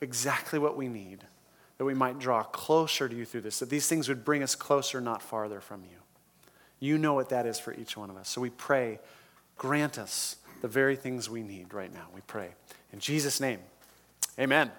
[0.01, 1.21] exactly what we need,
[1.79, 4.55] that we might draw closer to you through this, that these things would bring us
[4.55, 5.99] closer, not farther from you?
[6.81, 8.29] You know what that is for each one of us.
[8.29, 8.99] So we pray,
[9.57, 12.09] grant us the very things we need right now.
[12.15, 12.49] We pray.
[12.93, 13.61] In Jesus' name,
[14.39, 14.71] amen.